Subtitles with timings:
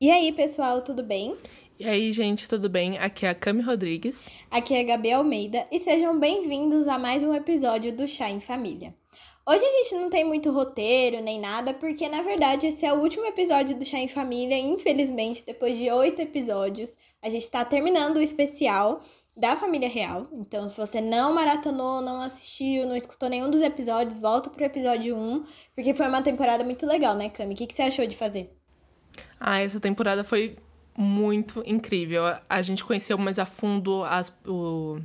[0.00, 1.32] E aí, pessoal, tudo bem?
[1.76, 2.96] E aí, gente, tudo bem?
[2.98, 4.28] Aqui é a Cami Rodrigues.
[4.48, 8.38] Aqui é a Gabi Almeida e sejam bem-vindos a mais um episódio do Chá em
[8.38, 8.94] Família.
[9.44, 13.00] Hoje a gente não tem muito roteiro nem nada, porque na verdade esse é o
[13.00, 14.56] último episódio do Chá em Família.
[14.56, 19.00] Infelizmente, depois de oito episódios, a gente tá terminando o especial
[19.36, 20.28] da família real.
[20.32, 25.16] Então, se você não maratonou, não assistiu, não escutou nenhum dos episódios, volta pro episódio
[25.16, 25.44] 1,
[25.74, 27.54] porque foi uma temporada muito legal, né, Cami?
[27.54, 28.57] O que, que você achou de fazer?
[29.40, 30.56] Ah, essa temporada foi
[30.96, 32.22] muito incrível.
[32.48, 34.98] A gente conheceu mais a fundo as, o,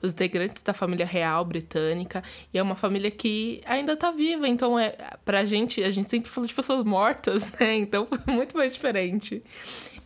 [0.00, 2.22] os integrantes da família real britânica.
[2.54, 4.46] E é uma família que ainda tá viva.
[4.46, 7.74] Então, é, pra gente, a gente sempre fala de pessoas mortas, né?
[7.74, 9.42] Então foi muito mais diferente.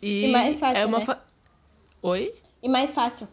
[0.01, 0.79] E, e mais fácil.
[0.79, 1.05] É uma né?
[1.05, 1.23] fa...
[2.03, 2.33] Oi?
[2.63, 3.29] E mais fácil.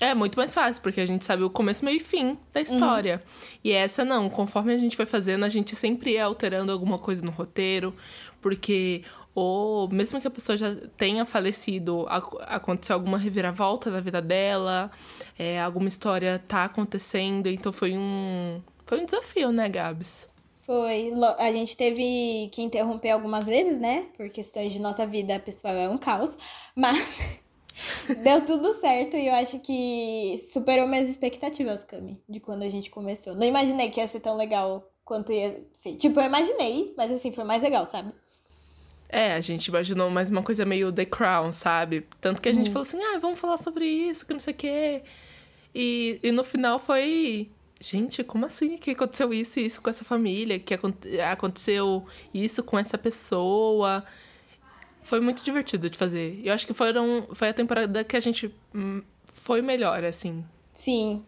[0.00, 3.22] É muito mais fácil, porque a gente sabe o começo, meio e fim da história.
[3.24, 3.58] Uhum.
[3.64, 7.22] E essa não, conforme a gente foi fazendo, a gente sempre ia alterando alguma coisa
[7.22, 7.94] no roteiro,
[8.42, 9.02] porque
[9.36, 14.90] ou mesmo que a pessoa já tenha falecido, aconteceu alguma reviravolta na vida dela,
[15.38, 20.26] é, alguma história tá acontecendo, então foi um foi um desafio, né, Gabs?
[20.60, 21.12] Foi.
[21.38, 24.06] A gente teve que interromper algumas vezes, né?
[24.16, 26.36] Por questões de nossa vida pessoal é um caos.
[26.74, 27.18] Mas
[28.24, 32.90] deu tudo certo e eu acho que superou minhas expectativas, Cami, de quando a gente
[32.90, 33.34] começou.
[33.34, 35.94] Não imaginei que ia ser tão legal quanto ia ser.
[35.96, 38.12] Tipo, eu imaginei, mas assim, foi mais legal, sabe?
[39.08, 42.06] É, a gente imaginou mais uma coisa meio The Crown, sabe?
[42.20, 42.72] Tanto que a gente uhum.
[42.72, 45.02] falou assim, ah, vamos falar sobre isso, que não sei o quê.
[45.74, 47.50] E, e no final foi.
[47.78, 50.58] Gente, como assim que aconteceu isso e isso com essa família?
[50.58, 50.74] Que
[51.20, 54.02] aconteceu isso com essa pessoa?
[55.02, 56.40] Foi muito divertido de fazer.
[56.42, 60.42] Eu acho que foram, foi a temporada que a gente hum, foi melhor, assim.
[60.72, 61.24] Sim,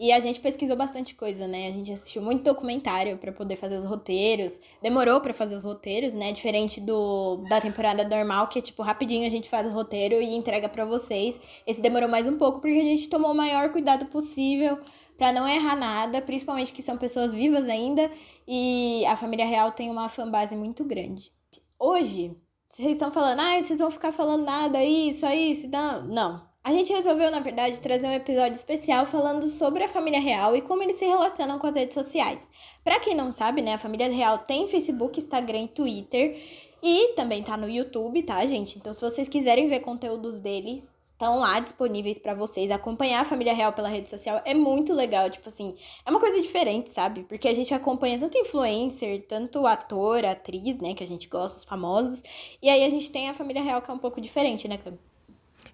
[0.00, 1.68] e a gente pesquisou bastante coisa, né?
[1.68, 4.58] A gente assistiu muito documentário para poder fazer os roteiros.
[4.82, 6.32] Demorou para fazer os roteiros, né?
[6.32, 10.34] Diferente do da temporada normal, que é tipo rapidinho a gente faz o roteiro e
[10.34, 11.38] entrega para vocês.
[11.66, 14.78] Esse demorou mais um pouco porque a gente tomou o maior cuidado possível
[15.18, 18.10] para não errar nada, principalmente que são pessoas vivas ainda
[18.48, 21.30] e a família real tem uma fanbase muito grande.
[21.78, 22.34] Hoje,
[22.70, 26.06] vocês estão falando, ah, vocês vão ficar falando nada, isso, isso, não.
[26.06, 30.54] Não, a gente resolveu, na verdade, trazer um episódio especial falando sobre a família real
[30.54, 32.48] e como eles se relacionam com as redes sociais.
[32.84, 36.36] Para quem não sabe, né, a família real tem Facebook, Instagram e Twitter
[36.82, 38.78] e também tá no YouTube, tá, gente?
[38.78, 42.70] Então, se vocês quiserem ver conteúdos dele, estão lá disponíveis para vocês.
[42.70, 46.42] Acompanhar a família real pela rede social é muito legal, tipo assim, é uma coisa
[46.42, 47.24] diferente, sabe?
[47.24, 51.64] Porque a gente acompanha tanto influencer, tanto ator, atriz, né, que a gente gosta, os
[51.64, 52.22] famosos,
[52.62, 55.09] e aí a gente tem a família real que é um pouco diferente, né, Cami?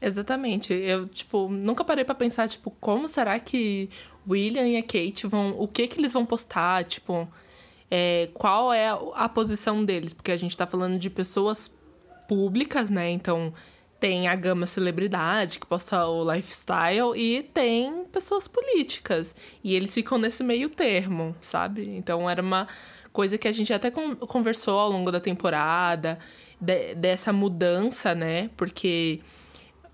[0.00, 0.72] Exatamente.
[0.72, 3.88] Eu, tipo, nunca parei para pensar, tipo, como será que
[4.28, 5.54] William e a Kate vão.
[5.58, 6.84] O que que eles vão postar?
[6.84, 7.28] Tipo,
[7.90, 10.12] é, qual é a, posição deles?
[10.12, 11.70] Porque a gente tá falando de pessoas
[12.28, 13.10] públicas, né?
[13.10, 13.54] Então,
[14.00, 19.34] tem a gama celebridade que posta o lifestyle e tem pessoas políticas.
[19.62, 21.88] E eles ficam nesse meio termo, sabe?
[21.96, 22.66] Então, era uma
[23.12, 26.18] coisa que a gente até conversou ao longo da temporada,
[26.60, 28.50] de, dessa mudança, né?
[28.56, 29.20] Porque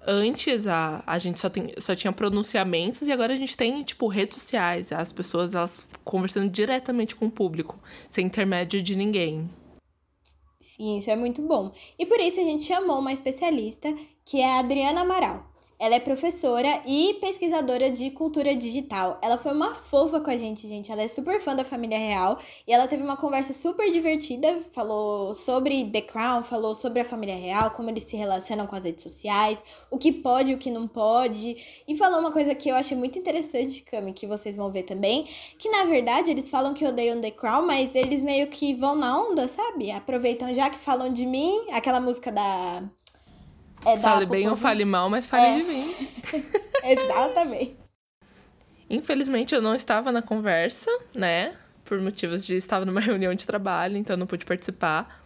[0.07, 4.07] antes a, a gente só, tem, só tinha pronunciamentos e agora a gente tem, tipo,
[4.09, 4.93] redes sociais.
[4.93, 7.79] As pessoas, elas conversando diretamente com o público,
[8.11, 9.49] sem intermédio de ninguém.
[10.61, 11.73] Sim, isso é muito bom.
[11.99, 15.52] E por isso a gente chamou uma especialista, que é a Adriana Amaral.
[15.83, 19.19] Ela é professora e pesquisadora de cultura digital.
[19.21, 20.93] Ela foi uma fofa com a gente, gente.
[20.93, 22.39] Ela é super fã da família real
[22.69, 24.61] e ela teve uma conversa super divertida.
[24.71, 28.85] Falou sobre The Crown, falou sobre a família real, como eles se relacionam com as
[28.85, 31.57] redes sociais, o que pode, o que não pode.
[31.89, 35.27] E falou uma coisa que eu achei muito interessante, Cami, que vocês vão ver também,
[35.59, 39.21] que na verdade eles falam que odeiam The Crown, mas eles meio que vão na
[39.21, 39.91] onda, sabe?
[39.91, 42.89] Aproveitam já que falam de mim, aquela música da
[43.85, 45.57] é fale bem ou fale mal, mas fale é.
[45.57, 45.95] de mim.
[46.85, 47.77] Exatamente.
[48.89, 51.55] Infelizmente, eu não estava na conversa, né?
[51.85, 55.23] Por motivos de estava numa reunião de trabalho, então não pude participar.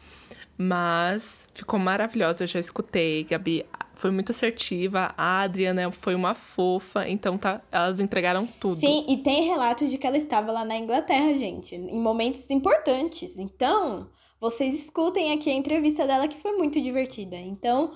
[0.58, 3.66] Mas ficou maravilhosa, eu já escutei, Gabi.
[3.94, 5.12] Foi muito assertiva.
[5.16, 8.76] A Adriana foi uma fofa, então tá, elas entregaram tudo.
[8.76, 13.38] Sim, e tem relatos de que ela estava lá na Inglaterra, gente, em momentos importantes.
[13.38, 14.08] Então,
[14.40, 17.36] vocês escutem aqui a entrevista dela que foi muito divertida.
[17.36, 17.92] Então,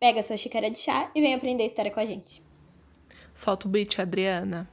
[0.00, 2.42] Pega sua xícara de chá e vem aprender a história com a gente.
[3.34, 4.66] Solta o beat, Adriana.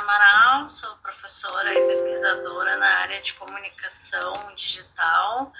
[0.00, 5.52] Adriana Amaral, sou professora e pesquisadora na área de comunicação digital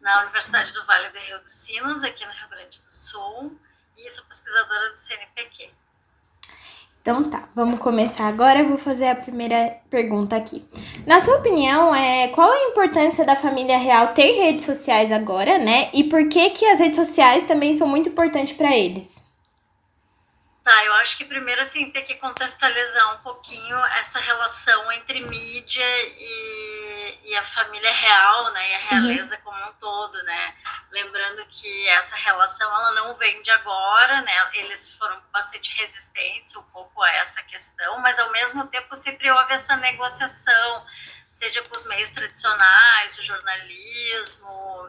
[0.00, 3.58] na Universidade do Vale do Rio dos Sinos, aqui no Rio Grande do Sul,
[3.98, 5.70] e sou pesquisadora do CNPq.
[7.02, 8.60] Então tá, vamos começar agora.
[8.60, 10.66] Eu vou fazer a primeira pergunta aqui.
[11.06, 15.90] Na sua opinião, é, qual a importância da família real ter redes sociais agora, né?
[15.92, 19.20] E por que que as redes sociais também são muito importantes para eles?
[20.70, 25.84] Tá, eu acho que primeiro assim tem que contextualizar um pouquinho essa relação entre mídia
[26.16, 28.84] e, e a família real, né, e a uhum.
[28.84, 29.42] realeza uhum.
[29.42, 30.54] como um todo, né?
[30.92, 34.32] Lembrando que essa relação ela não vem de agora, né?
[34.52, 39.52] Eles foram bastante resistentes um pouco a essa questão, mas ao mesmo tempo sempre houve
[39.52, 40.86] essa negociação,
[41.28, 44.88] seja com os meios tradicionais, o jornalismo,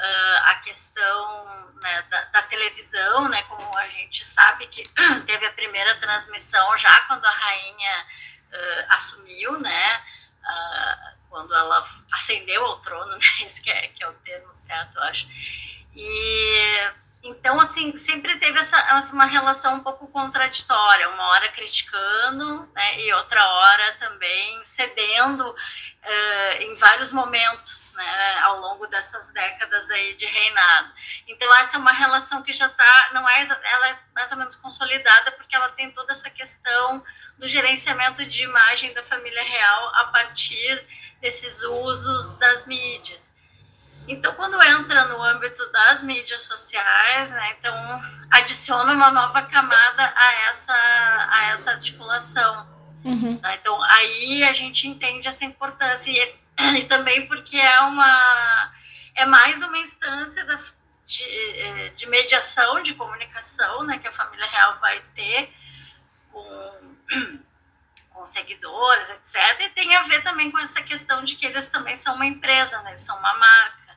[0.00, 4.88] uh, a questão né, da, da, televisão, né, como a gente sabe que
[5.26, 8.06] teve a primeira transmissão já quando a rainha
[8.52, 10.02] uh, assumiu, né,
[10.42, 14.96] uh, quando ela ascendeu ao trono, né, esse que é, que é o termo certo,
[14.96, 15.28] eu acho.
[15.94, 22.66] E então, assim, sempre teve essa, essa, uma relação um pouco contraditória, uma hora criticando,
[22.74, 29.90] né, e outra hora também cedendo uh, em vários momentos, né, ao longo dessas décadas
[29.90, 30.94] aí de reinado.
[31.28, 34.54] Então, essa é uma relação que já está, não é, ela é mais ou menos
[34.54, 37.04] consolidada, porque ela tem toda essa questão
[37.38, 40.86] do gerenciamento de imagem da família real a partir
[41.20, 43.38] desses usos das mídias.
[44.10, 50.32] Então, quando entra no âmbito das mídias sociais, né, então adiciona uma nova camada a
[50.48, 50.74] essa,
[51.30, 52.68] a essa articulação.
[53.04, 53.38] Uhum.
[53.38, 53.54] Tá?
[53.54, 56.10] Então, aí a gente entende essa importância.
[56.10, 56.34] E,
[56.80, 58.72] e, também porque é uma
[59.14, 60.58] é mais uma instância da,
[61.06, 65.54] de, de mediação, de comunicação, né, que a família real vai ter
[66.32, 66.96] com,
[68.10, 69.60] com seguidores, etc.
[69.60, 72.82] E tem a ver também com essa questão de que eles também são uma empresa,
[72.82, 73.89] né, eles são uma marca.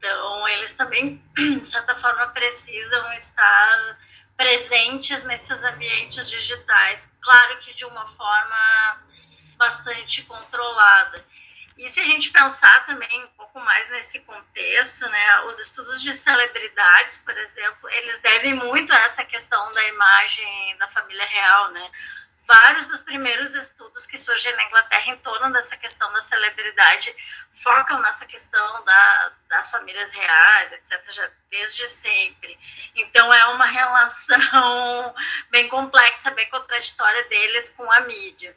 [0.00, 3.98] Então, eles também, de certa forma, precisam estar
[4.34, 7.12] presentes nesses ambientes digitais.
[7.20, 9.02] Claro que de uma forma
[9.58, 11.22] bastante controlada.
[11.76, 16.14] E se a gente pensar também um pouco mais nesse contexto, né, os estudos de
[16.14, 21.90] celebridades, por exemplo, eles devem muito a essa questão da imagem da família real, né?
[22.46, 27.14] Vários dos primeiros estudos que surgem na Inglaterra em torno dessa questão da celebridade
[27.50, 32.58] focam nessa questão da, das famílias reais, etc., já desde sempre.
[32.94, 35.14] Então, é uma relação
[35.50, 38.56] bem complexa, bem contraditória deles com a mídia.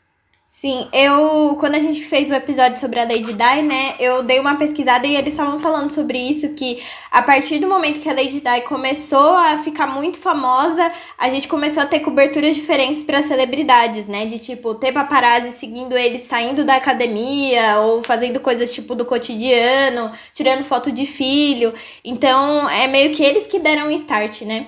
[0.55, 4.39] Sim, eu quando a gente fez o episódio sobre a Lady Di, né, eu dei
[4.39, 6.81] uma pesquisada e eles estavam falando sobre isso que
[7.11, 11.47] a partir do momento que a Lady Di começou a ficar muito famosa, a gente
[11.47, 16.63] começou a ter coberturas diferentes para celebridades, né, de tipo ter paparazzi seguindo eles saindo
[16.63, 21.73] da academia ou fazendo coisas tipo do cotidiano, tirando foto de filho.
[22.05, 24.67] Então, é meio que eles que deram o start, né?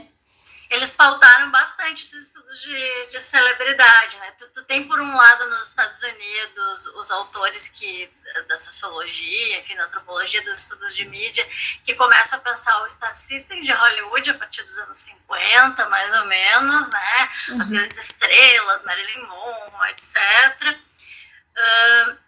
[0.75, 4.31] Eles pautaram bastante esses estudos de, de celebridade, né?
[4.31, 8.09] Tu, tu, tem, por um lado, nos Estados Unidos, os autores que
[8.47, 11.47] da sociologia, enfim, da antropologia, dos estudos de mídia,
[11.83, 16.13] que começam a pensar o Star System de Hollywood a partir dos anos 50, mais
[16.13, 17.29] ou menos, né?
[17.49, 17.61] Uhum.
[17.61, 20.77] As grandes estrelas, Marilyn Monroe, etc.,
[21.57, 22.24] uh,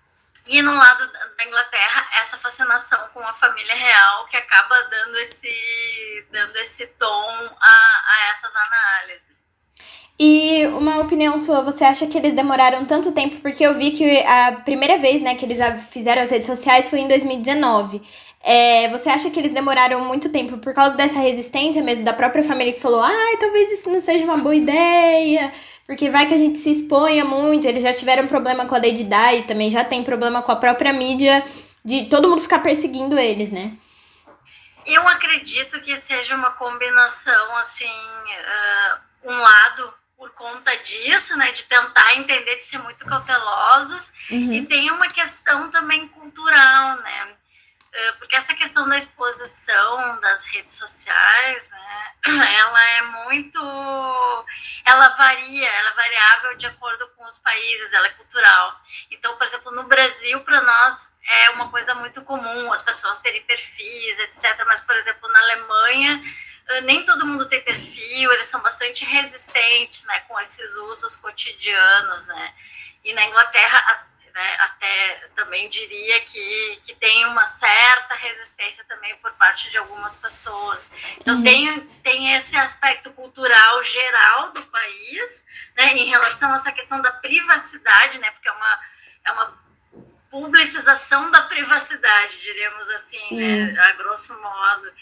[0.47, 5.53] e no lado da Inglaterra, essa fascinação com a família real que acaba dando esse,
[6.31, 9.45] dando esse tom a, a essas análises.
[10.19, 13.35] E uma opinião sua, você acha que eles demoraram tanto tempo?
[13.37, 15.59] Porque eu vi que a primeira vez né, que eles
[15.91, 18.01] fizeram as redes sociais foi em 2019.
[18.43, 22.43] É, você acha que eles demoraram muito tempo por causa dessa resistência mesmo da própria
[22.43, 25.51] família que falou, ai, ah, talvez isso não seja uma boa ideia?
[25.87, 27.65] Porque vai que a gente se exponha muito.
[27.65, 30.91] Eles já tiveram problema com a Lady Di, também já tem problema com a própria
[30.91, 31.41] mídia,
[31.83, 33.71] de todo mundo ficar perseguindo eles, né?
[34.85, 41.63] Eu acredito que seja uma combinação, assim, uh, um lado por conta disso, né, de
[41.65, 44.51] tentar entender, de ser muito cautelosos, uhum.
[44.51, 47.35] e tem uma questão também cultural, né,
[48.19, 52.11] porque essa questão da exposição das redes sociais, né,
[52.59, 54.45] ela é muito,
[54.85, 58.81] ela varia, ela é variável de acordo com os países, ela é cultural.
[59.09, 63.43] Então, por exemplo, no Brasil, para nós é uma coisa muito comum as pessoas terem
[63.43, 64.63] perfis, etc.
[64.67, 66.21] Mas, por exemplo, na Alemanha,
[66.67, 72.27] eh, nem todo mundo tem perfil, eles são bastante resistentes, né, com esses usos cotidianos,
[72.27, 72.53] né.
[73.03, 79.31] E na Inglaterra né, até também diria que, que tem uma certa resistência também por
[79.33, 80.91] parte de algumas pessoas.
[81.19, 81.43] Então, uhum.
[81.43, 85.43] tem, tem esse aspecto cultural geral do país,
[85.75, 88.79] né, em relação a essa questão da privacidade, né, porque é uma,
[89.25, 89.57] é uma
[90.29, 94.93] publicização da privacidade, diríamos assim, né, a grosso modo.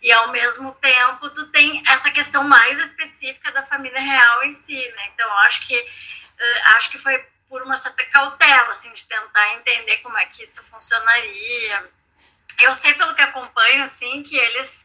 [0.00, 4.76] E, ao mesmo tempo, tu tem essa questão mais específica da família real em si,
[4.76, 5.10] né?
[5.14, 7.18] Então, acho que, uh, acho que foi
[7.54, 11.88] por uma certa cautela, assim, de tentar entender como é que isso funcionaria.
[12.60, 14.84] Eu sei pelo que acompanho, assim, que eles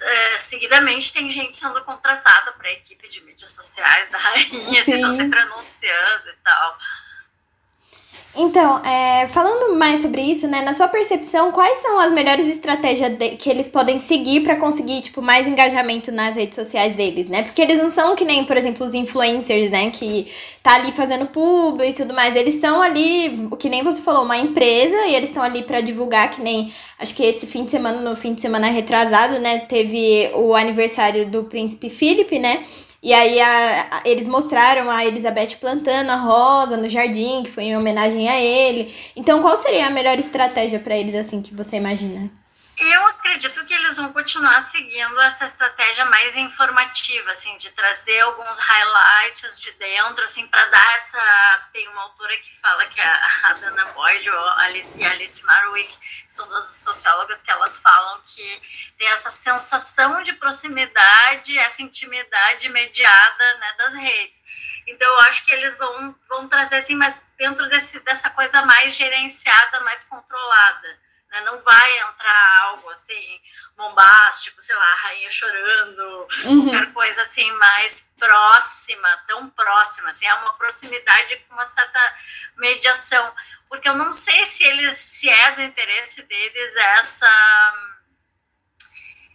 [0.00, 4.94] uh, seguidamente tem gente sendo contratada para a equipe de mídias sociais da rainha, assim,
[4.94, 6.78] estão se pronunciando e tal.
[8.36, 13.16] Então, é, falando mais sobre isso, né, na sua percepção, quais são as melhores estratégias
[13.16, 17.44] de, que eles podem seguir para conseguir, tipo, mais engajamento nas redes sociais deles, né?
[17.44, 20.26] Porque eles não são que nem, por exemplo, os influencers, né, que
[20.64, 22.34] tá ali fazendo publi e tudo mais.
[22.34, 26.28] Eles são ali, que nem você falou, uma empresa e eles estão ali para divulgar,
[26.32, 30.30] que nem, acho que esse fim de semana, no fim de semana retrasado, né, teve
[30.34, 32.64] o aniversário do príncipe Felipe, né?
[33.04, 37.64] E aí a, a, eles mostraram a Elizabeth plantando a rosa no jardim, que foi
[37.64, 38.94] em homenagem a ele.
[39.14, 42.30] Então, qual seria a melhor estratégia para eles, assim, que você imagina?
[42.76, 48.58] Eu acredito que eles vão continuar seguindo essa estratégia mais informativa, assim, de trazer alguns
[48.58, 51.68] highlights de dentro, assim, para dar essa.
[51.72, 55.10] Tem uma autora que fala que é a, Dana Boyd ou a Alice, e a
[55.12, 55.96] Alice Marwick
[56.28, 63.56] são duas sociólogas que elas falam que tem essa sensação de proximidade, essa intimidade mediada
[63.58, 64.42] né, das redes.
[64.84, 68.94] Então, eu acho que eles vão, vão trazer, assim, mas dentro desse, dessa coisa mais
[68.94, 71.03] gerenciada, mais controlada
[71.34, 71.40] né?
[71.40, 73.40] Não vai entrar algo assim
[73.76, 76.70] bombástico, sei lá, a rainha chorando, uhum.
[76.70, 82.00] qualquer coisa assim mais próxima, tão próxima, assim, é uma proximidade com uma certa
[82.56, 83.34] mediação,
[83.68, 87.93] porque eu não sei se eles se é do interesse deles essa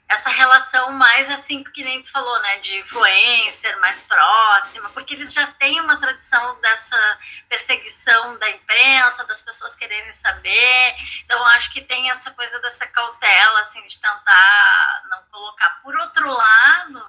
[0.09, 5.31] essa relação mais assim que nem tu falou, né, de influencer, mais próxima, porque eles
[5.31, 10.95] já têm uma tradição dessa perseguição da imprensa, das pessoas quererem saber.
[11.23, 15.79] Então acho que tem essa coisa dessa cautela assim de tentar não colocar.
[15.83, 17.05] Por outro lado,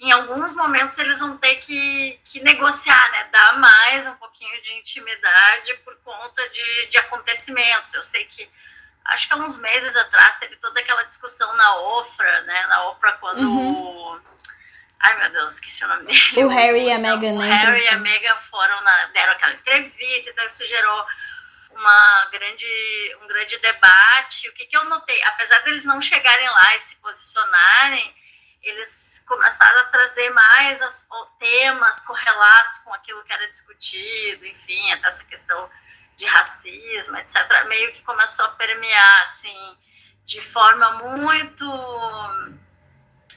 [0.00, 4.74] em alguns momentos eles vão ter que, que negociar, né, dar mais um pouquinho de
[4.74, 7.94] intimidade por conta de, de acontecimentos.
[7.94, 8.50] Eu sei que
[9.10, 12.66] acho que há uns meses atrás teve toda aquela discussão na Ofra, né?
[12.66, 14.20] Na Ofra quando uhum.
[14.98, 16.44] Ai, meu Deus, esqueci o nome dele.
[16.44, 17.46] O Harry e a Meghan, né?
[17.46, 21.06] O Harry e a Meghan foram na, deram aquela entrevista, então isso gerou
[21.70, 24.48] uma grande, um grande debate.
[24.48, 25.22] O que, que eu notei?
[25.24, 28.14] Apesar deles não chegarem lá e se posicionarem,
[28.62, 31.06] eles começaram a trazer mais as,
[31.38, 35.70] temas correlatos com aquilo que era discutido, enfim, até essa questão
[36.16, 39.76] de racismo, etc., meio que começou a permear, assim,
[40.24, 41.66] de forma muito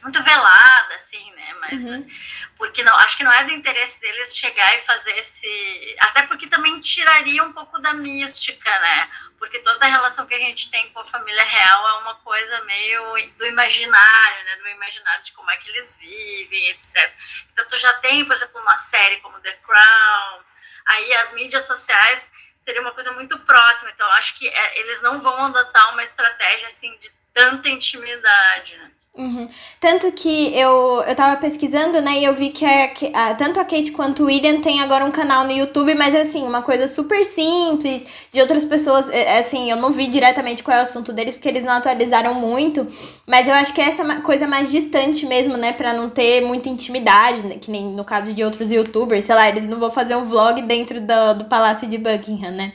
[0.02, 1.54] muito velada, assim, né?
[1.60, 2.08] Mas uhum.
[2.56, 6.48] porque não, acho que não é do interesse deles chegar e fazer esse, até porque
[6.48, 9.10] também tiraria um pouco da mística, né?
[9.38, 12.62] Porque toda a relação que a gente tem com a família real é uma coisa
[12.62, 14.56] meio do imaginário, né?
[14.58, 17.14] Do imaginário de como é que eles vivem, etc.
[17.52, 20.40] Então tu já tem, por exemplo, uma série como The Crown,
[20.86, 23.92] aí as mídias sociais seria uma coisa muito próxima.
[23.92, 28.92] Então, acho que é, eles não vão adotar uma estratégia assim de tanta intimidade, né?
[29.18, 29.50] Uhum.
[29.82, 33.66] Tanto que eu, eu tava pesquisando, né, e eu vi que, a, a, tanto a
[33.66, 37.25] Kate quanto o William tem agora um canal no YouTube, mas assim, uma coisa super
[37.25, 41.12] simples, de outras pessoas, é, é, assim, eu não vi diretamente qual é o assunto
[41.12, 42.88] deles, porque eles não atualizaram muito,
[43.28, 46.70] mas eu acho que essa é coisa mais distante mesmo, né, pra não ter muita
[46.70, 50.16] intimidade, né, que nem no caso de outros youtubers, sei lá, eles não vão fazer
[50.16, 52.74] um vlog dentro do, do Palácio de Buckingham, né.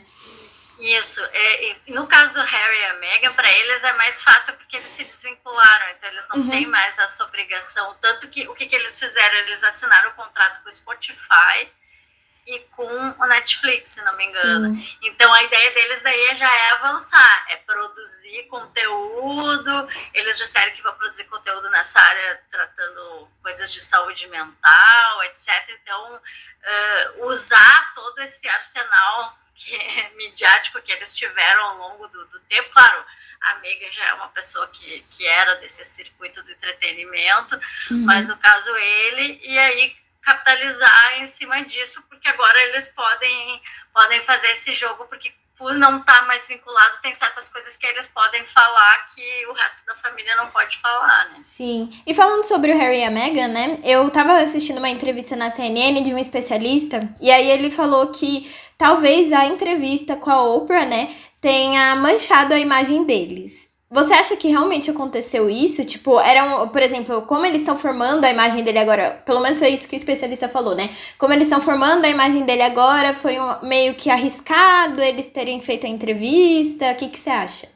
[0.84, 1.24] Isso.
[1.32, 4.90] É, no caso do Harry e a Meghan, para eles é mais fácil porque eles
[4.90, 6.50] se desvincularam, então eles não uhum.
[6.50, 7.96] têm mais essa obrigação.
[8.02, 9.38] Tanto que o que, que eles fizeram?
[9.38, 11.70] Eles assinaram o um contrato com o Spotify
[12.46, 14.74] e com o Netflix, se não me engano.
[14.74, 14.98] Sim.
[15.04, 19.88] Então a ideia deles daí já é avançar, é produzir conteúdo.
[20.12, 25.48] Eles disseram que vão produzir conteúdo nessa área tratando coisas de saúde mental, etc.
[25.82, 32.26] Então, uh, usar todo esse arsenal que é midiático que eles tiveram ao longo do,
[32.26, 32.70] do tempo.
[32.70, 33.04] Claro,
[33.40, 37.54] a Megan já é uma pessoa que, que era desse circuito do entretenimento,
[37.90, 38.04] uhum.
[38.04, 44.20] mas no caso ele, e aí capitalizar em cima disso, porque agora eles podem, podem
[44.22, 48.08] fazer esse jogo, porque por não estar tá mais vinculados, tem certas coisas que eles
[48.08, 51.42] podem falar que o resto da família não pode falar, né?
[51.44, 52.02] Sim.
[52.06, 53.78] E falando sobre o Harry e a Meghan, né?
[53.84, 58.52] Eu tava assistindo uma entrevista na CNN de um especialista, e aí ele falou que
[58.78, 63.68] talvez a entrevista com a Oprah, né, tenha manchado a imagem deles.
[63.90, 65.84] Você acha que realmente aconteceu isso?
[65.84, 69.22] Tipo, eram, por exemplo, como eles estão formando a imagem dele agora?
[69.24, 70.90] Pelo menos foi isso que o especialista falou, né?
[71.16, 75.60] Como eles estão formando a imagem dele agora, foi um, meio que arriscado eles terem
[75.60, 76.90] feito a entrevista?
[76.90, 77.68] O que, que você acha?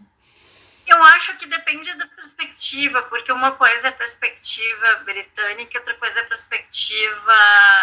[0.88, 6.20] Eu acho que depende da perspectiva, porque uma coisa é perspectiva britânica e outra coisa
[6.20, 7.34] é perspectiva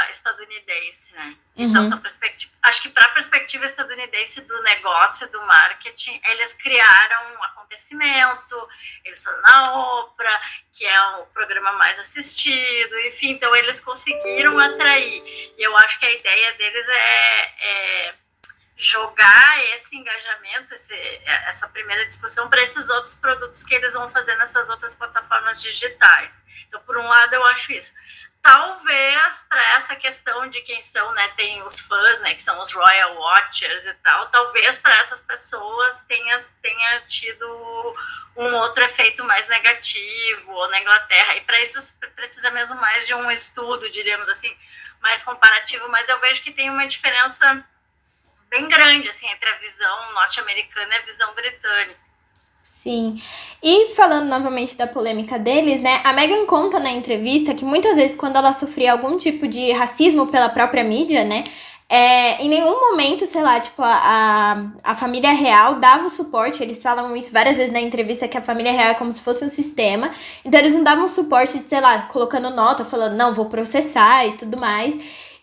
[0.10, 1.36] estadunidense, né?
[1.54, 1.70] Então, uhum.
[1.70, 2.52] Então, são perspectiva.
[2.64, 8.68] Acho que para a perspectiva estadunidense do negócio, do marketing, eles criaram um acontecimento,
[9.04, 10.42] eles foram na Oprah,
[10.74, 15.24] que é o programa mais assistido, enfim, então eles conseguiram atrair.
[15.56, 18.16] E eu acho que a ideia deles é, é
[18.78, 20.94] jogar esse engajamento, esse,
[21.48, 26.44] essa primeira discussão para esses outros produtos que eles vão fazer nessas outras plataformas digitais.
[26.68, 27.94] Então, por um lado, eu acho isso.
[28.42, 32.72] Talvez para essa questão de quem são, né, tem os fãs, né, que são os
[32.74, 37.96] Royal Watchers e tal, talvez para essas pessoas tenha, tenha tido
[38.36, 43.16] um outro efeito mais negativo, ou na Inglaterra, e para isso precisa mesmo mais de
[43.16, 44.56] um estudo, diríamos assim,
[45.02, 47.66] mais comparativo, mas eu vejo que tem uma diferença
[48.50, 52.06] bem grande assim entre a visão norte-americana e a visão britânica.
[52.86, 53.20] Sim.
[53.64, 56.02] E falando novamente da polêmica deles, né?
[56.04, 60.28] A Meghan conta na entrevista que muitas vezes, quando ela sofria algum tipo de racismo
[60.28, 61.44] pela própria mídia, né?
[61.88, 66.62] É, em nenhum momento, sei lá, tipo, a, a família real dava o suporte.
[66.62, 69.44] Eles falam isso várias vezes na entrevista que a família real é como se fosse
[69.44, 70.12] um sistema.
[70.44, 74.60] Então eles não davam suporte, sei lá, colocando nota, falando, não, vou processar e tudo
[74.60, 74.96] mais.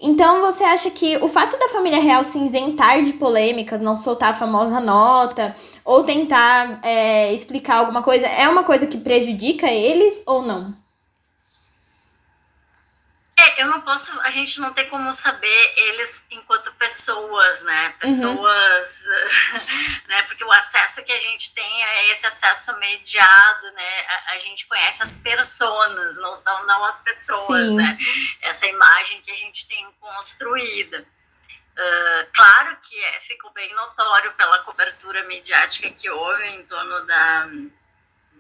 [0.05, 4.31] Então você acha que o fato da família real se isentar de polêmicas, não soltar
[4.31, 10.21] a famosa nota, ou tentar é, explicar alguma coisa, é uma coisa que prejudica eles
[10.27, 10.82] ou não?
[13.43, 17.89] É, eu não posso, a gente não tem como saber eles enquanto pessoas, né?
[17.89, 17.99] Uhum.
[17.99, 20.01] Pessoas, uhum.
[20.09, 20.23] né?
[20.23, 24.01] Porque o acesso que a gente tem é esse acesso mediado, né?
[24.09, 27.77] A, a gente conhece as personas, não são não as pessoas, Sim.
[27.77, 27.99] né?
[28.43, 31.05] Essa imagem que a gente tem construída.
[31.73, 37.49] Uh, claro que é, ficou bem notório pela cobertura mediática que houve em torno da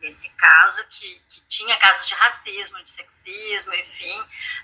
[0.03, 4.21] desse caso, que, que tinha casos de racismo, de sexismo, enfim,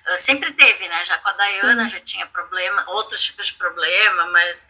[0.09, 1.05] uh, sempre teve, né?
[1.05, 1.91] Já com a Dayana Sim.
[1.91, 4.69] já tinha problema, outros tipos de problema, mas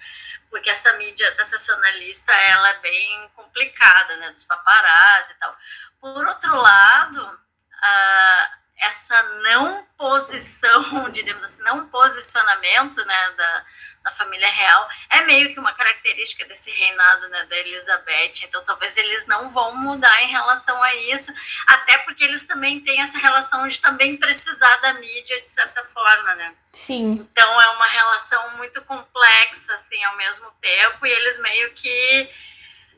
[0.51, 4.31] porque essa mídia sensacionalista, ela é bem complicada, né?
[4.31, 5.57] Dos paparazzi e tal.
[6.01, 13.65] Por outro lado, uh, essa não posição, diríamos assim, não posicionamento, né, da,
[14.03, 18.45] da família real é meio que uma característica desse reinado né, da Elizabeth.
[18.45, 21.33] Então, talvez eles não vão mudar em relação a isso,
[21.67, 26.35] até porque eles também têm essa relação de também precisar da mídia de certa forma,
[26.35, 26.55] né?
[26.73, 27.27] Sim.
[27.31, 32.31] Então, é uma relação muito complexa, assim, ao mesmo tempo, e eles meio que.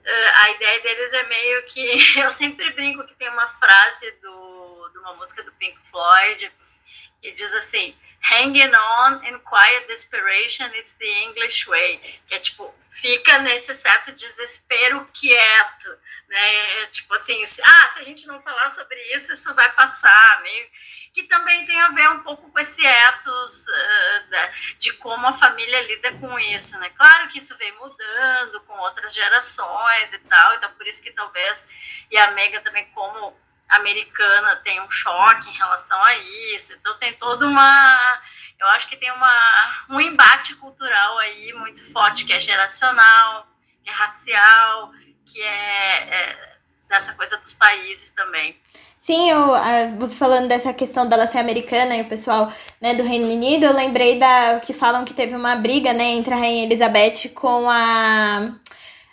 [0.00, 1.80] Uh, a ideia deles é meio que.
[2.20, 6.52] Eu sempre brinco que tem uma frase do, de uma música do Pink Floyd
[7.20, 11.98] que diz assim hanging on in quiet desperation, it's the English way.
[12.28, 15.88] Que é tipo, fica nesse certo desespero quieto,
[16.28, 16.82] né?
[16.82, 20.68] É tipo assim, ah, se a gente não falar sobre isso, isso vai passar, meio
[21.12, 25.82] que também tem a ver um pouco com esse ethos uh, de como a família
[25.82, 26.88] lida com isso, né?
[26.90, 31.68] Claro que isso vem mudando com outras gerações e tal, então por isso que talvez,
[32.10, 33.36] e a Mega também como
[33.70, 36.16] americana tem um choque em relação a
[36.54, 36.74] isso.
[36.74, 38.20] Então tem toda uma.
[38.58, 43.46] Eu acho que tem uma, um embate cultural aí muito forte, que é geracional,
[43.82, 44.90] que é racial,
[45.24, 48.60] que é, é dessa coisa dos países também.
[48.98, 49.54] Sim, eu,
[49.98, 53.72] você falando dessa questão dela ser americana e o pessoal né, do Reino Unido, eu
[53.72, 58.52] lembrei da que falam que teve uma briga né, entre a Rainha Elizabeth com a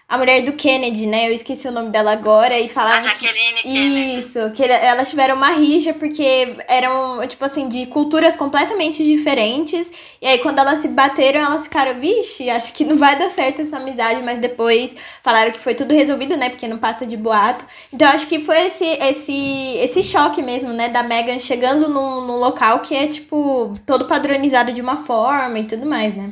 [0.10, 1.28] a mulher do Kennedy, né?
[1.28, 3.00] Eu esqueci o nome dela agora e falava.
[3.00, 4.20] A Jacqueline que, Kennedy.
[4.20, 9.92] Isso, que elas tiveram uma rixa porque eram, tipo assim, de culturas completamente diferentes.
[10.22, 13.62] E aí, quando elas se bateram, elas ficaram, vixe, acho que não vai dar certo
[13.62, 16.50] essa amizade, mas depois falaram que foi tudo resolvido, né?
[16.50, 17.66] Porque não passa de boato.
[17.92, 20.88] Então, acho que foi esse, esse, esse choque mesmo, né?
[20.88, 25.66] Da Megan chegando num, num local que é, tipo, todo padronizado de uma forma e
[25.66, 26.32] tudo mais, né?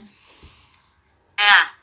[1.37, 1.74] É.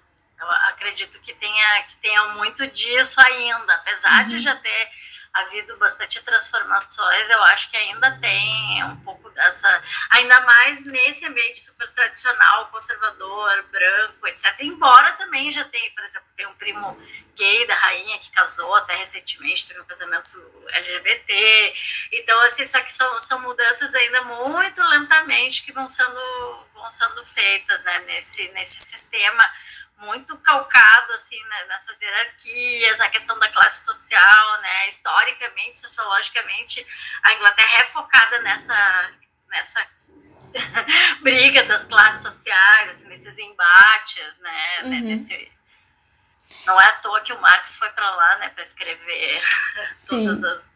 [0.82, 4.28] Acredito que tenha, que tenha muito disso ainda, apesar uhum.
[4.28, 4.90] de já ter
[5.32, 11.58] havido bastante transformações, eu acho que ainda tem um pouco dessa, ainda mais nesse ambiente
[11.58, 14.54] super tradicional, conservador, branco, etc.
[14.60, 17.00] Embora também já tenha, por exemplo, tem um primo
[17.34, 21.74] gay da rainha que casou até recentemente, teve um casamento LGBT.
[22.12, 27.24] Então, assim, só que são, são mudanças ainda muito lentamente que vão sendo vão sendo
[27.24, 29.44] feitas né, nesse, nesse sistema
[30.02, 34.88] muito calcado assim né, nessas hierarquias, a questão da classe social, né?
[34.88, 36.86] Historicamente, sociologicamente,
[37.22, 39.10] a Inglaterra é focada nessa
[39.48, 39.86] nessa
[41.22, 44.80] briga das classes sociais, assim, nesses embates, né?
[44.82, 45.00] Uhum.
[45.00, 45.52] Nesse,
[46.66, 49.42] não é à toa que o Marx foi para lá, né, para escrever
[50.06, 50.70] todas as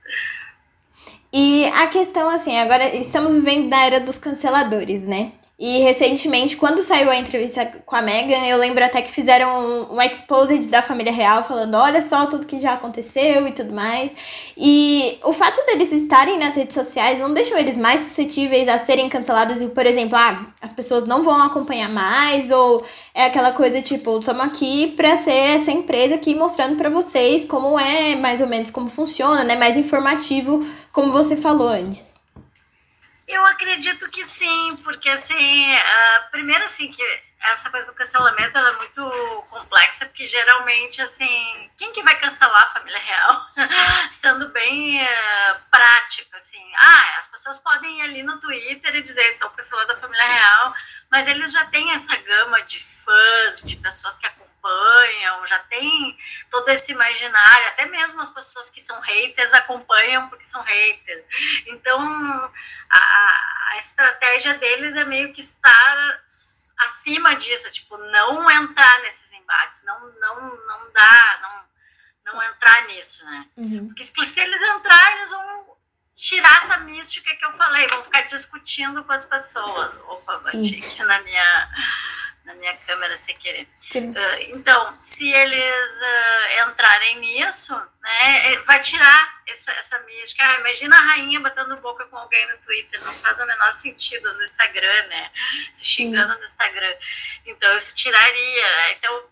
[1.32, 5.32] e a questão, assim, agora estamos vivendo na era dos canceladores, né?
[5.58, 9.94] E recentemente, quando saiu a entrevista com a Megan, eu lembro até que fizeram um,
[9.94, 14.12] um exposed da família real, falando: olha só tudo que já aconteceu e tudo mais.
[14.54, 19.08] E o fato deles estarem nas redes sociais não deixou eles mais suscetíveis a serem
[19.08, 23.80] cancelados e, por exemplo, ah, as pessoas não vão acompanhar mais, ou é aquela coisa
[23.80, 28.46] tipo: estamos aqui para ser essa empresa aqui mostrando para vocês como é, mais ou
[28.46, 29.56] menos, como funciona, né?
[29.56, 30.60] Mais informativo,
[30.92, 32.15] como você falou antes.
[33.26, 37.02] Eu acredito que sim, porque assim, uh, primeiro assim que
[37.42, 42.68] essa coisa do cancelamento é muito complexa, porque geralmente assim, quem que vai cancelar a
[42.68, 43.46] família real?
[44.10, 49.26] Sendo bem uh, prático, assim, ah, as pessoas podem ir ali no Twitter e dizer
[49.26, 50.74] estão cancelando a família real,
[51.10, 56.18] mas eles já têm essa gama de fãs, de pessoas que acompanham acompanham, já tem
[56.50, 61.24] todo esse imaginário, até mesmo as pessoas que são haters acompanham porque são haters.
[61.66, 62.00] Então,
[62.90, 66.22] a, a estratégia deles é meio que estar
[66.78, 73.24] acima disso, tipo, não entrar nesses embates, não, não, não dá, não, não entrar nisso,
[73.24, 73.46] né?
[73.56, 73.86] Uhum.
[73.88, 75.76] Porque se eles entrarem, eles vão
[76.14, 79.96] tirar essa mística que eu falei, vão ficar discutindo com as pessoas.
[79.96, 81.70] Opa, bati aqui na minha
[82.46, 83.68] na minha câmera sem querer.
[83.92, 90.44] Uh, então, se eles uh, entrarem nisso, né, é, vai tirar essa, essa mística.
[90.44, 94.32] Ah, imagina a rainha batendo boca com alguém no Twitter, não faz o menor sentido
[94.32, 95.30] no Instagram, né?
[95.72, 96.38] Se xingando Sim.
[96.38, 96.94] no Instagram.
[97.46, 98.92] Então, isso tiraria.
[98.92, 99.24] Então,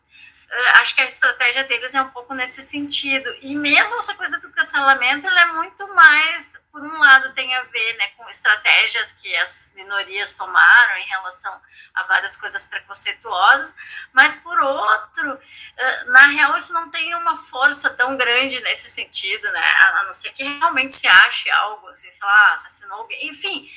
[0.77, 3.35] acho que a estratégia deles é um pouco nesse sentido.
[3.41, 7.63] E mesmo essa coisa do cancelamento, ela é muito mais, por um lado, tem a
[7.65, 11.61] ver né, com estratégias que as minorias tomaram em relação
[11.95, 13.75] a várias coisas preconceituosas,
[14.13, 15.39] mas por outro,
[16.07, 19.61] na real, isso não tem uma força tão grande nesse sentido, né?
[19.61, 23.71] A não ser que realmente se ache algo, assim, sei lá, assassinou alguém, enfim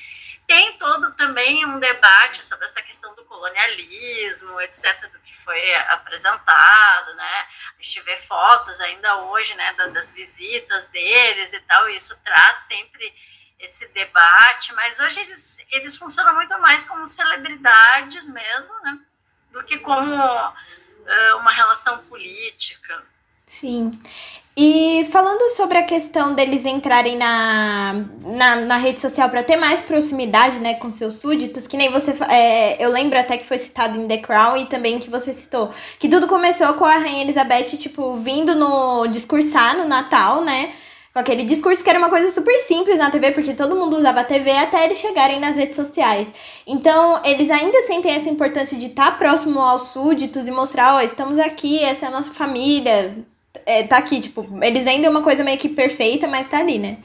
[0.48, 7.14] tem todo também um debate sobre essa questão do colonialismo, etc., do que foi apresentado,
[7.14, 7.46] né?
[7.78, 12.60] A gente vê fotos ainda hoje, né, das visitas deles e tal, e isso traz
[12.60, 13.14] sempre
[13.60, 18.98] esse debate, mas hoje eles, eles funcionam muito mais como celebridades mesmo, né,
[19.52, 23.04] do que como uh, uma relação política.
[23.48, 23.92] Sim.
[24.54, 29.80] E falando sobre a questão deles entrarem na, na, na rede social para ter mais
[29.80, 32.12] proximidade né, com seus súditos, que nem você.
[32.28, 35.70] É, eu lembro até que foi citado em The Crown e também que você citou.
[35.98, 40.72] Que tudo começou com a Rainha Elizabeth, tipo, vindo no discursar no Natal, né?
[41.12, 44.20] Com aquele discurso que era uma coisa super simples na TV, porque todo mundo usava
[44.20, 46.30] a TV até eles chegarem nas redes sociais.
[46.66, 51.00] Então, eles ainda sentem essa importância de estar próximo aos súditos e mostrar, ó, oh,
[51.00, 53.24] estamos aqui, essa é a nossa família
[53.66, 56.98] é, tá aqui, tipo, eles vendem uma coisa meio que perfeita, mas tá ali, né?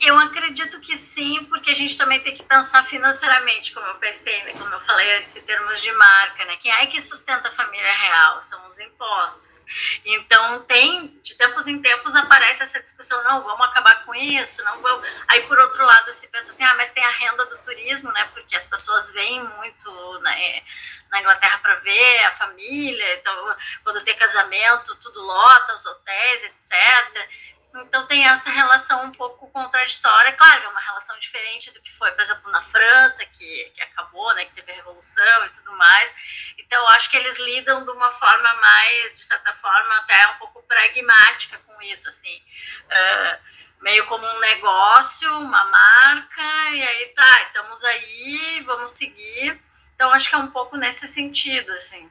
[0.00, 4.42] Eu acredito que sim, porque a gente também tem que pensar financeiramente, como eu pensei,
[4.44, 6.56] né, como eu falei antes, em termos de marca, né?
[6.56, 8.42] Quem é que sustenta a família real?
[8.42, 9.64] São os impostos.
[10.04, 14.82] Então, tem, de tempos em tempos, aparece essa discussão, não, vamos acabar com isso, não
[14.82, 15.08] vamos.
[15.28, 18.28] Aí, por outro lado, se pensa assim, ah, mas tem a renda do turismo, né?
[18.34, 20.62] Porque as pessoas vêm muito né,
[21.10, 27.28] na Inglaterra ver a família, então, quando tem casamento, tudo lota, os hotéis, etc.
[27.76, 30.32] Então tem essa relação um pouco contraditória.
[30.32, 34.34] Claro, é uma relação diferente do que foi, por exemplo, na França, que, que acabou,
[34.34, 36.14] né, que teve a revolução e tudo mais.
[36.58, 40.62] Então acho que eles lidam de uma forma mais, de certa forma, até um pouco
[40.62, 42.42] pragmática com isso, assim.
[42.86, 49.60] Uh, meio como um negócio, uma marca, e aí tá, estamos aí, vamos seguir.
[49.96, 52.06] Então acho que é um pouco nesse sentido, assim.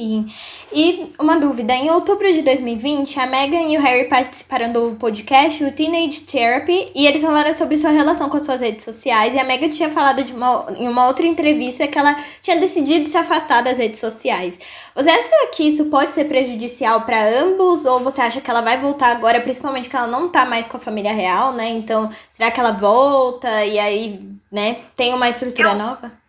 [0.00, 0.32] Sim.
[0.72, 5.62] E uma dúvida: em outubro de 2020, a Megan e o Harry participaram do podcast,
[5.62, 9.34] o Teenage Therapy, e eles falaram sobre sua relação com as suas redes sociais.
[9.34, 13.08] E a Megan tinha falado de uma, em uma outra entrevista que ela tinha decidido
[13.08, 14.58] se afastar das redes sociais.
[14.94, 17.84] Você acha que isso pode ser prejudicial para ambos?
[17.84, 20.78] Ou você acha que ela vai voltar agora, principalmente que ela não tá mais com
[20.78, 21.68] a família real, né?
[21.68, 25.74] Então, será que ela volta e aí, né, tem uma estrutura Eu...
[25.74, 26.19] nova?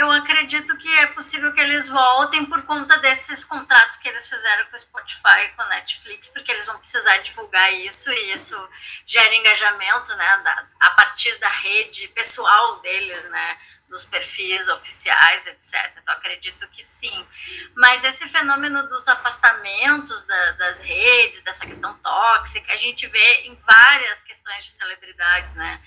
[0.00, 4.64] Eu acredito que é possível que eles voltem por conta desses contratos que eles fizeram
[4.66, 8.56] com o Spotify com a Netflix, porque eles vão precisar divulgar isso e isso
[9.04, 13.58] gera engajamento, né, da, a partir da rede pessoal deles, né,
[13.90, 15.92] dos perfis oficiais, etc.
[16.00, 17.26] Então, acredito que sim.
[17.74, 23.54] Mas esse fenômeno dos afastamentos da, das redes, dessa questão tóxica, a gente vê em
[23.56, 25.80] várias questões de celebridades, né?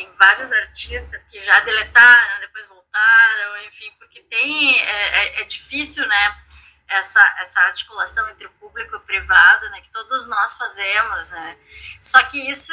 [0.00, 6.06] Tem vários artistas que já deletaram, depois voltaram, enfim, porque tem é, é, é difícil,
[6.06, 6.42] né?
[6.88, 11.56] Essa, essa articulação entre o público e o privado, né, que todos nós fazemos, né?
[12.00, 12.72] Só que isso,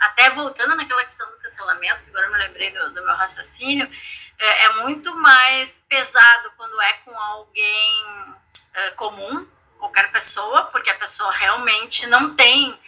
[0.00, 3.88] até voltando naquela questão do cancelamento, que agora eu me lembrei do, do meu raciocínio,
[4.38, 8.34] é, é, muito mais pesado quando é com alguém
[8.72, 9.46] é, comum,
[9.78, 12.80] qualquer pessoa, porque a pessoa realmente não tem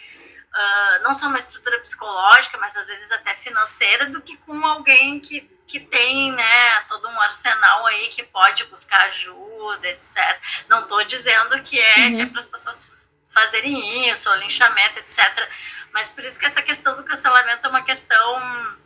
[0.55, 5.19] uh, não só uma estrutura psicológica, mas às vezes até financeira, do que com alguém
[5.19, 10.17] que, que tem né, todo um arsenal aí que pode buscar ajuda, etc.
[10.69, 12.21] Não estou dizendo que é, uhum.
[12.21, 15.49] é para as pessoas fazerem isso, ou linchamento, etc.
[15.91, 18.85] Mas por isso que essa questão do cancelamento é uma questão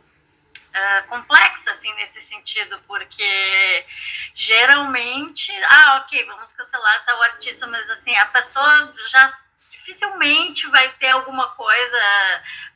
[0.70, 3.86] Uh, complexa, assim, nesse sentido, porque
[4.32, 9.36] geralmente, ah, ok, vamos cancelar tal artista, mas assim, a pessoa já
[9.90, 11.98] dificilmente vai ter alguma coisa,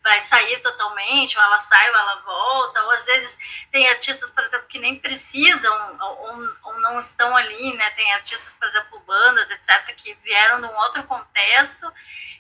[0.02, 3.38] vai sair totalmente, ou ela sai ou ela volta, ou às vezes
[3.70, 7.90] tem artistas, por exemplo, que nem precisam ou, ou não estão ali, né?
[7.90, 11.90] Tem artistas, por exemplo, bandas, etc., que vieram de um outro contexto,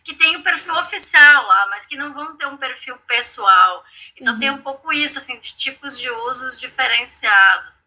[0.02, 3.84] que tem o um perfil oficial lá, mas que não vão ter um perfil pessoal.
[4.16, 4.38] Então uhum.
[4.38, 7.83] tem um pouco isso, assim, de tipos de usos diferenciados.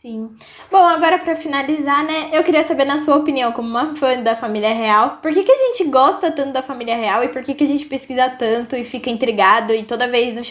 [0.00, 0.30] Sim.
[0.70, 4.36] Bom, agora para finalizar, né, eu queria saber na sua opinião, como uma fã da
[4.36, 7.52] família real, por que, que a gente gosta tanto da família real e por que,
[7.52, 10.44] que a gente pesquisa tanto e fica intrigado e toda vez o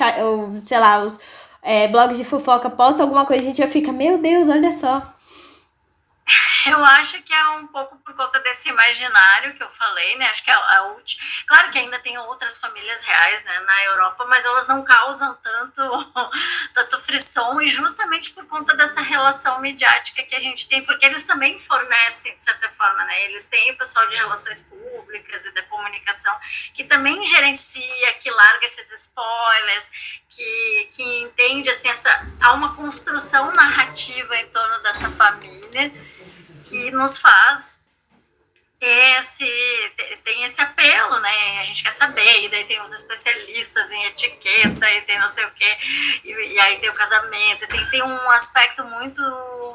[0.60, 1.18] sei lá, os
[1.64, 5.17] é, blogs de fofoca postam alguma coisa, a gente já fica, meu Deus, olha só.
[6.66, 10.26] Eu acho que é um pouco por conta desse imaginário que eu falei, né?
[10.30, 11.24] Acho que é a última.
[11.46, 15.82] Claro que ainda tem outras famílias reais, né, na Europa, mas elas não causam tanto,
[16.74, 21.24] tanto frisson, e justamente por conta dessa relação midiática que a gente tem, porque eles
[21.24, 23.26] também fornecem, de certa forma, né?
[23.26, 26.36] Eles têm o pessoal de relações públicas e da comunicação
[26.74, 29.92] que também gerencia, que larga esses spoilers,
[30.30, 35.92] que, que entende, assim, essa, há uma construção narrativa em torno dessa família
[36.68, 37.80] que nos faz
[38.80, 41.62] ter esse, tem esse apelo, né?
[41.62, 45.46] A gente quer saber, e daí tem os especialistas em etiqueta, e tem não sei
[45.46, 45.78] o quê,
[46.24, 49.22] e, e aí tem o casamento, e tem, tem um aspecto muito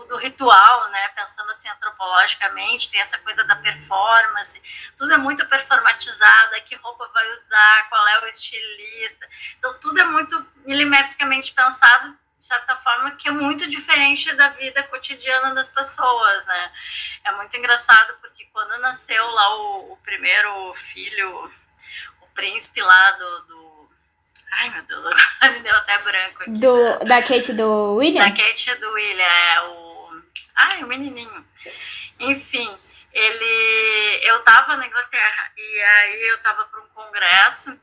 [0.08, 1.08] do ritual, né?
[1.16, 4.62] Pensando assim antropologicamente, tem essa coisa da performance,
[4.96, 9.28] tudo é muito performatizado, que roupa vai usar, qual é o estilista,
[9.58, 14.82] então tudo é muito milimetricamente pensado de certa forma, que é muito diferente da vida
[14.82, 16.72] cotidiana das pessoas, né?
[17.24, 21.48] É muito engraçado porque quando nasceu lá o, o primeiro filho,
[22.20, 23.90] o príncipe lá do, do,
[24.54, 25.06] Ai, meu Deus,
[25.40, 26.50] agora me deu até branco aqui.
[26.50, 28.28] Do, da, da Kate do William?
[28.28, 30.22] Da Kate do William, é o...
[30.56, 31.46] Ai, o menininho.
[32.18, 32.76] Enfim,
[33.12, 34.20] ele...
[34.24, 37.78] Eu tava na Inglaterra e aí eu tava para um congresso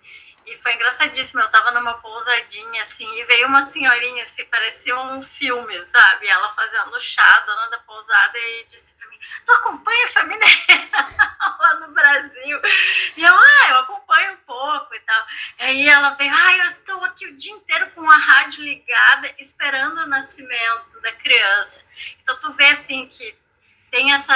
[0.51, 1.41] e foi engraçadíssimo.
[1.41, 6.27] Eu tava numa pousadinha, assim, e veio uma senhorinha, assim, parecia um filme, sabe?
[6.27, 10.47] Ela fazendo chá, dona da pousada, e disse pra mim: Tu acompanha a família
[11.59, 12.61] lá no Brasil?
[13.15, 15.25] E eu, ah, eu acompanho um pouco e tal.
[15.59, 20.01] Aí ela veio: Ah, eu estou aqui o dia inteiro com a rádio ligada, esperando
[20.01, 21.83] o nascimento da criança.
[22.21, 23.37] Então, tu vê, assim, que
[23.91, 24.35] tem essa,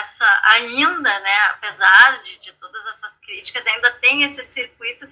[0.00, 5.08] essa ainda, né, apesar de, de todas essas críticas, ainda tem esse circuito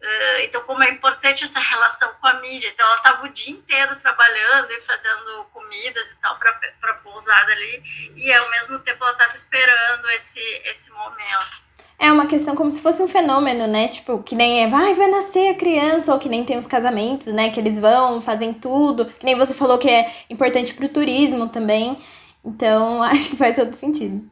[0.00, 2.68] Uh, então, como é importante essa relação com a mídia.
[2.68, 7.52] Então, ela estava o dia inteiro trabalhando e fazendo comidas e tal para a pousada
[7.52, 7.82] ali,
[8.14, 11.68] e ao mesmo tempo ela estava esperando esse, esse momento.
[11.98, 13.88] É uma questão como se fosse um fenômeno, né?
[13.88, 17.34] Tipo, que nem é, vai, vai nascer a criança, ou que nem tem os casamentos,
[17.34, 17.50] né?
[17.50, 19.06] Que eles vão, fazem tudo.
[19.06, 21.98] Que nem você falou que é importante para o turismo também.
[22.44, 24.30] Então, acho que faz todo sentido.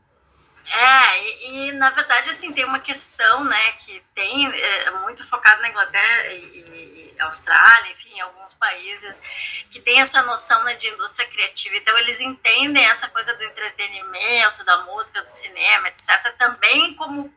[0.73, 5.63] É, e, e, na verdade, assim, tem uma questão, né, que tem é, muito focado
[5.63, 9.23] na Inglaterra e, e, Austrália, enfim, alguns países,
[9.71, 11.77] que tem essa noção né, de indústria criativa.
[11.77, 17.33] Então, eles entendem essa coisa do entretenimento, da música, do cinema, etc., também como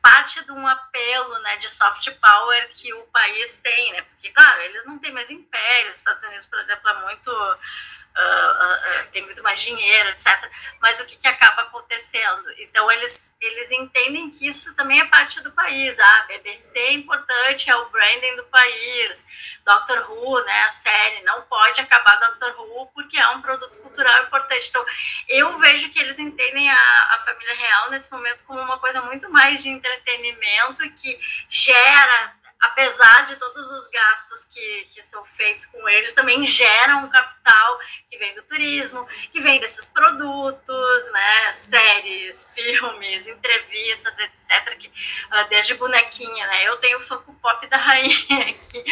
[0.00, 4.02] parte de um apelo né, de soft power que o país tem, né?
[4.02, 5.90] Porque, claro, eles não têm mais império.
[5.90, 7.30] Os Estados Unidos, por exemplo, é muito.
[8.16, 10.26] Uh, uh, tem muito mais dinheiro, etc.
[10.80, 12.52] Mas o que, que acaba acontecendo?
[12.58, 15.98] Então, eles, eles entendem que isso também é parte do país.
[15.98, 19.26] A ah, BBC é importante, é o branding do país.
[19.64, 24.24] Doctor Who, né, a série, não pode acabar Doctor Who porque é um produto cultural
[24.24, 24.68] importante.
[24.68, 24.84] Então,
[25.28, 29.30] eu vejo que eles entendem a, a família real nesse momento como uma coisa muito
[29.30, 31.18] mais de entretenimento que
[31.48, 37.08] gera apesar de todos os gastos que, que são feitos com eles, também geram um
[37.08, 44.88] capital que vem do turismo, que vem desses produtos, né, séries, filmes, entrevistas, etc, que,
[44.88, 48.84] uh, desde bonequinha, né, eu tenho o Funko Pop da rainha aqui,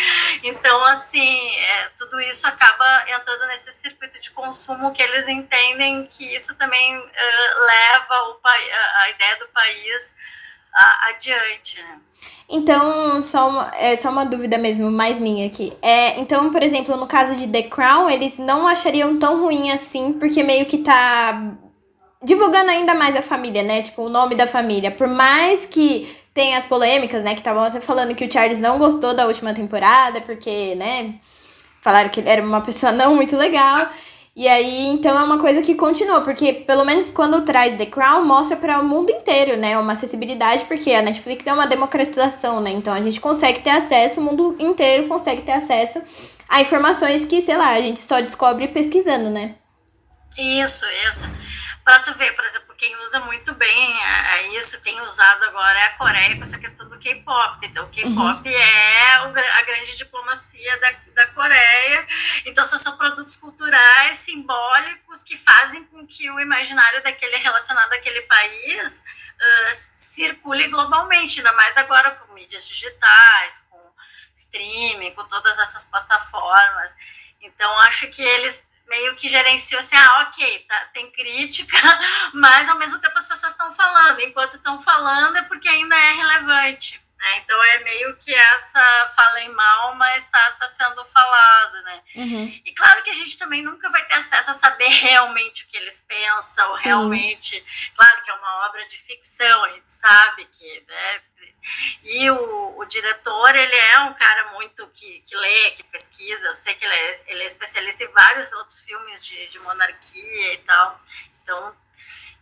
[0.43, 6.35] então, assim, é, tudo isso acaba entrando nesse circuito de consumo que eles entendem que
[6.35, 10.15] isso também uh, leva o, a ideia do país
[10.81, 11.99] uh, adiante, né.
[12.51, 15.73] Então, só uma, é só uma dúvida mesmo, mais minha aqui.
[15.83, 20.15] É, então, por exemplo, no caso de The Crown, eles não achariam tão ruim assim,
[20.15, 21.53] porque meio que tá
[22.23, 23.83] divulgando ainda mais a família, né?
[23.83, 24.91] Tipo, o nome da família.
[24.91, 27.35] Por mais que tenha as polêmicas, né?
[27.35, 31.17] Que estavam até falando que o Charles não gostou da última temporada, porque, né?
[31.83, 33.89] Falaram que ele era uma pessoa não muito legal.
[34.39, 38.25] E aí, então é uma coisa que continua, porque pelo menos quando traz The Crown,
[38.25, 39.77] mostra para o mundo inteiro, né?
[39.77, 42.71] Uma acessibilidade, porque a Netflix é uma democratização, né?
[42.71, 46.01] Então a gente consegue ter acesso, o mundo inteiro consegue ter acesso
[46.49, 49.57] a informações que, sei lá, a gente só descobre pesquisando, né?
[50.39, 51.29] Isso, isso.
[51.89, 55.79] Para tu ver, por exemplo, quem usa muito bem é, é isso, tem usado agora
[55.79, 57.65] é a Coreia com essa questão do K-pop.
[57.65, 58.55] Então, o K-pop uhum.
[58.55, 62.07] é a grande diplomacia da, da Coreia.
[62.45, 69.01] Então, são produtos culturais simbólicos que fazem com que o imaginário daquele relacionado àquele país
[69.01, 73.81] uh, circule globalmente, ainda mais agora com mídias digitais, com
[74.35, 76.95] streaming, com todas essas plataformas.
[77.41, 81.77] Então, acho que eles meio que gerenciou assim, ah, ok, tá, tem crítica,
[82.35, 86.13] mas ao mesmo tempo as pessoas estão falando, enquanto estão falando é porque ainda é
[86.13, 87.01] relevante.
[87.19, 87.39] Né?
[87.39, 92.03] Então é meio que essa falem mal, mas está tá sendo falado, né?
[92.15, 92.61] Uhum.
[92.65, 95.77] E claro que a gente também nunca vai ter acesso a saber realmente o que
[95.77, 96.83] eles pensam, Sim.
[96.85, 97.93] realmente.
[97.97, 101.21] Claro que é uma obra de ficção, a gente sabe que né,
[102.05, 102.58] e o, o,
[103.01, 106.49] diretor, ele é um cara muito que, que lê, que pesquisa.
[106.49, 110.55] Eu sei que ele é, ele é especialista em vários outros filmes de, de monarquia
[110.55, 111.01] e tal.
[111.43, 111.77] Então,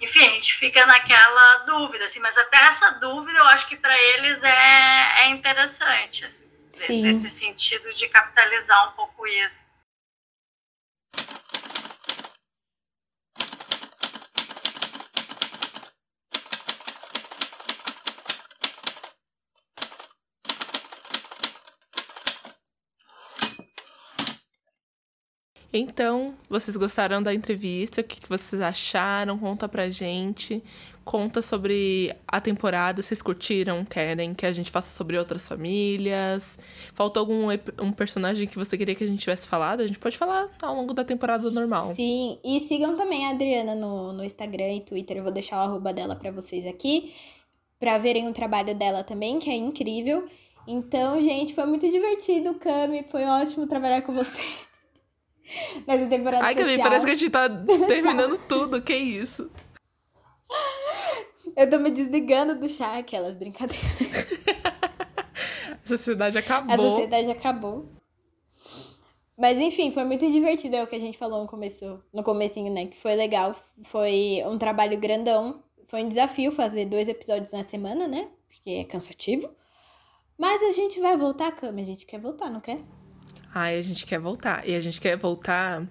[0.00, 3.96] enfim, a gente fica naquela dúvida, assim, mas até essa dúvida eu acho que para
[3.98, 6.46] eles é, é interessante, assim,
[7.02, 9.66] nesse sentido de capitalizar um pouco isso.
[25.78, 28.00] Então, vocês gostaram da entrevista?
[28.00, 29.38] O que vocês acharam?
[29.38, 30.62] Conta pra gente.
[31.04, 33.02] Conta sobre a temporada.
[33.02, 33.84] Vocês curtiram?
[33.84, 36.58] Querem que a gente faça sobre outras famílias?
[36.94, 37.48] Faltou algum
[37.80, 39.82] um personagem que você queria que a gente tivesse falado?
[39.82, 41.94] A gente pode falar ao longo da temporada normal.
[41.94, 45.18] Sim, e sigam também a Adriana no, no Instagram e Twitter.
[45.18, 47.14] Eu vou deixar o arroba dela pra vocês aqui.
[47.78, 50.26] Pra verem o trabalho dela também, que é incrível.
[50.66, 53.04] Então, gente, foi muito divertido, Cami.
[53.04, 54.42] Foi ótimo trabalhar com você.
[55.86, 57.48] Nessa temporada Ai, Gabi, parece que a gente tá
[57.86, 58.80] terminando tudo.
[58.82, 59.50] Que isso?
[61.56, 63.86] Eu tô me desligando do chá, aquelas brincadeiras.
[65.84, 66.74] a sociedade acabou.
[66.74, 67.88] A sociedade acabou.
[69.38, 72.72] Mas enfim, foi muito divertido, é o que a gente falou no começo, no comecinho,
[72.72, 72.86] né?
[72.86, 73.54] Que foi legal.
[73.84, 75.62] Foi um trabalho grandão.
[75.86, 78.28] Foi um desafio fazer dois episódios na semana, né?
[78.48, 79.48] Porque é cansativo.
[80.36, 81.80] Mas a gente vai voltar, Cama.
[81.80, 82.80] A gente quer voltar, não quer?
[83.58, 84.68] Ai, a gente quer voltar.
[84.68, 85.82] E a gente quer voltar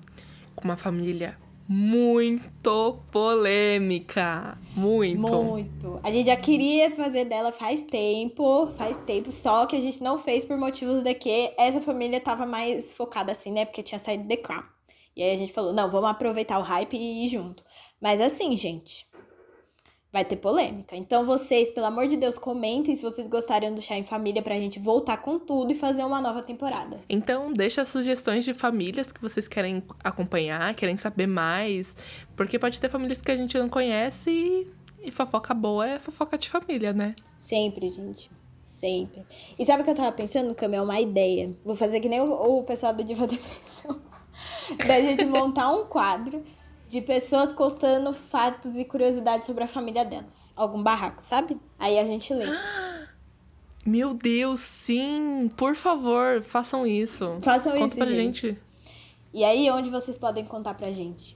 [0.55, 1.35] com uma família
[1.67, 4.55] muito polêmica.
[4.75, 5.43] Muito.
[5.43, 5.99] Muito.
[6.03, 10.19] A gente já queria fazer dela faz tempo, faz tempo, só que a gente não
[10.19, 13.65] fez por motivos de que essa família tava mais focada assim, né?
[13.65, 14.63] Porque tinha saído The Crown.
[15.15, 17.63] E aí a gente falou, não, vamos aproveitar o hype e ir junto.
[17.99, 19.07] Mas assim, gente,
[20.15, 20.95] vai ter polêmica.
[20.95, 24.55] Então vocês, pelo amor de Deus, comentem se vocês gostariam do Chá em Família pra
[24.55, 27.01] gente voltar com tudo e fazer uma nova temporada.
[27.09, 31.97] Então deixa sugestões de famílias que vocês querem acompanhar, querem saber mais,
[32.33, 34.67] porque pode ter famílias que a gente não conhece e,
[35.03, 37.13] e fofoca boa é fofoca de família, né?
[37.37, 38.31] Sempre, gente.
[38.63, 39.25] Sempre.
[39.59, 40.73] E sabe o que eu tava pensando, Cam?
[40.73, 41.53] É uma ideia.
[41.65, 43.99] Vou fazer que nem o, o pessoal do Diva Depressão.
[44.87, 46.41] da gente montar um quadro
[46.87, 50.53] de pessoas contando fatos e curiosidades sobre a família delas.
[50.55, 51.57] Algum barraco, sabe?
[51.79, 52.45] Aí a gente lê.
[53.85, 55.49] Meu Deus, sim!
[55.55, 57.37] Por favor, façam isso.
[57.41, 58.47] Façam Conta isso, pra gente.
[58.47, 58.61] gente.
[59.33, 61.35] E aí, onde vocês podem contar pra gente?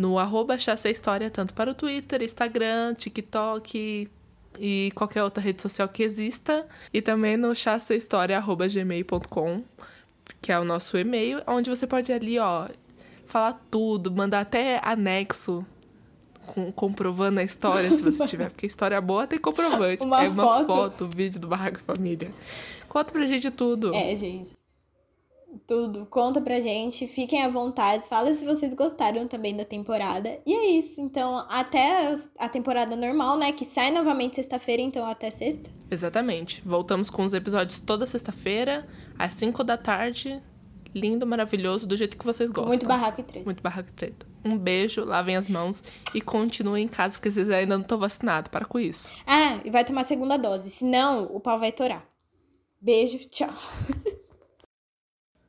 [0.00, 4.08] no arroba História, tanto para o Twitter, Instagram, TikTok
[4.58, 6.66] e qualquer outra rede social que exista.
[6.92, 9.62] E também no chassahistoria.gmail.com,
[10.40, 12.66] que é o nosso e-mail, onde você pode ali, ó,
[13.30, 15.64] falar tudo, mandar até anexo
[16.46, 20.04] com, comprovando a história, se você tiver, porque história boa tem comprovante.
[20.04, 20.66] Uma é uma foto.
[20.66, 22.32] foto, vídeo do Barraco Família.
[22.88, 23.94] Conta pra gente tudo.
[23.94, 24.58] É, gente.
[25.66, 26.06] Tudo.
[26.06, 27.06] Conta pra gente.
[27.06, 28.08] Fiquem à vontade.
[28.08, 30.38] Fala se vocês gostaram também da temporada.
[30.46, 31.00] E é isso.
[31.00, 33.52] Então, até a temporada normal, né?
[33.52, 35.70] Que sai novamente sexta-feira, então até sexta.
[35.90, 36.62] Exatamente.
[36.64, 38.86] Voltamos com os episódios toda sexta-feira,
[39.18, 40.40] às 5 da tarde.
[40.94, 42.68] Lindo, maravilhoso, do jeito que vocês gostam.
[42.68, 43.44] Muito barraco e treta.
[43.44, 44.26] Muito barraco e treta.
[44.44, 45.82] Um beijo, lavem as mãos
[46.14, 48.50] e continuem em casa, porque vocês ainda não estão vacinados.
[48.50, 49.12] Para com isso.
[49.26, 50.70] Ah, e vai tomar a segunda dose.
[50.70, 52.04] Senão, o pau vai torar.
[52.80, 53.52] Beijo, tchau.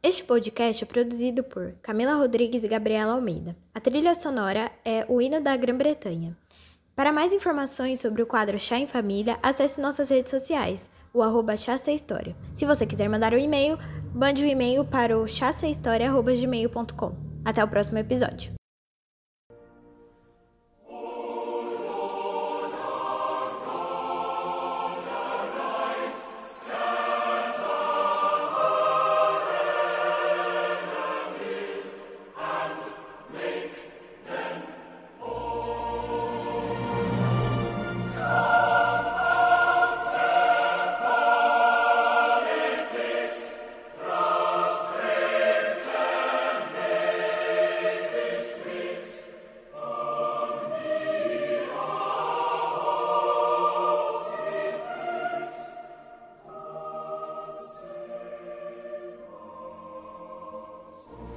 [0.04, 3.56] Este podcast é produzido por Camila Rodrigues e Gabriela Almeida.
[3.72, 6.36] A trilha sonora é o hino da Grã-Bretanha.
[6.96, 11.58] Para mais informações sobre o quadro Chá em Família, acesse nossas redes sociais, o arroba
[11.58, 12.36] Chá Sem História.
[12.54, 13.78] Se você quiser mandar um e-mail,
[14.14, 17.16] mande o um e-mail para o chassehistoria.gmail.com.
[17.44, 18.61] Até o próximo episódio.